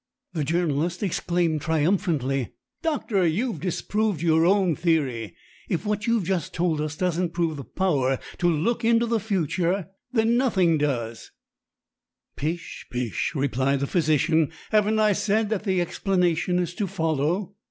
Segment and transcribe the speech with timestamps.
[0.33, 5.35] The journalist exclaimed triumphantly: "Doctor, you've disproved your own theory.
[5.69, 9.89] If what you've just told us doesn't prove the power to look into the future,
[10.11, 11.29] then nothing does."
[12.35, 12.87] "Pish!
[12.89, 14.51] Pish!" replied the physician.
[14.71, 17.53] "Haven't I said that the explanation is to follow?"